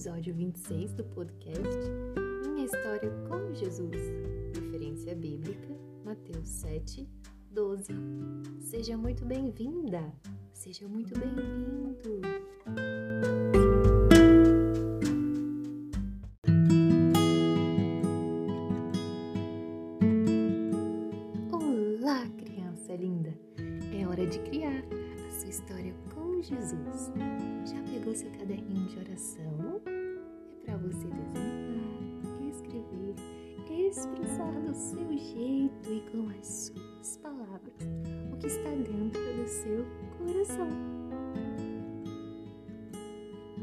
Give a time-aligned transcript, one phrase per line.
[0.00, 1.68] 6 do podcast
[2.48, 4.00] Minha História com Jesus,
[4.54, 7.06] referência bíblica, Mateus 7,
[7.50, 7.92] 12.
[8.60, 10.10] Seja muito bem-vinda,
[10.54, 12.22] seja muito bem-vindo.
[21.52, 23.38] Olá, criança linda!
[23.92, 24.82] É hora de criar
[25.28, 27.12] a sua história com Jesus.
[27.66, 29.80] Já pegou seu caderninho de oração?
[29.86, 33.14] É para você desenhar, escrever,
[33.70, 37.74] expressar do seu jeito e com as suas palavras
[38.32, 39.84] o que está dentro do seu
[40.18, 40.68] coração.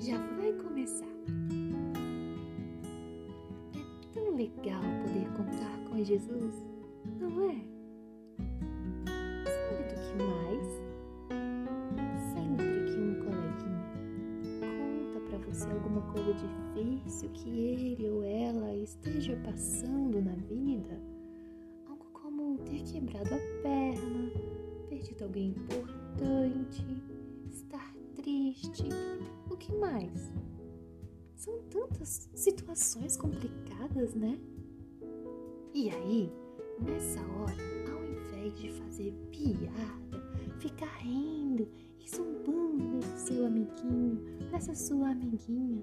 [0.00, 1.06] Já vai começar.
[3.74, 6.62] É tão legal poder contar com Jesus,
[7.20, 7.75] não é?
[15.72, 21.00] Alguma coisa difícil que ele ou ela esteja passando na vida,
[21.88, 24.30] algo como ter quebrado a perna,
[24.88, 26.84] perdido alguém importante,
[27.50, 28.88] estar triste,
[29.50, 30.32] o que mais?
[31.34, 34.38] São tantas situações complicadas, né?
[35.74, 36.32] E aí,
[36.80, 40.25] nessa hora, ao invés de fazer piada,
[40.58, 41.68] ficar rindo
[42.00, 45.82] e zumbando desse seu amiguinho, dessa sua amiguinha,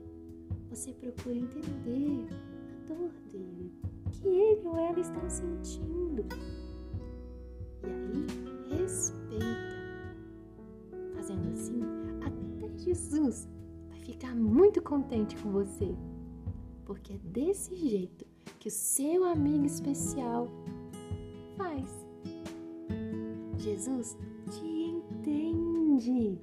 [0.70, 3.72] você procura entender a dor dele,
[4.12, 6.26] que ele ou ela estão sentindo.
[7.84, 9.74] E aí, respeita.
[11.16, 11.82] Fazendo assim,
[12.22, 13.48] até Jesus
[13.90, 15.96] vai ficar muito contente com você,
[16.86, 18.26] porque é desse jeito
[18.60, 20.48] que o seu amigo especial
[21.58, 22.03] faz.
[23.64, 24.18] Jesus
[24.52, 26.38] te entende.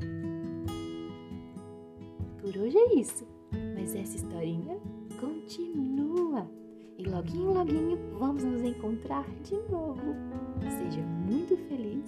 [2.40, 3.26] Por hoje é isso,
[3.74, 4.80] mas essa historinha
[5.20, 6.50] continua.
[6.96, 10.00] E loguinho, loguinho, vamos nos encontrar de novo.
[10.62, 12.06] Seja muito feliz,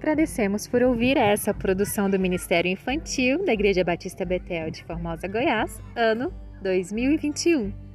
[0.00, 5.78] Agradecemos por ouvir essa produção do Ministério Infantil da Igreja Batista Betel de Formosa, Goiás,
[5.94, 7.89] ano 2021.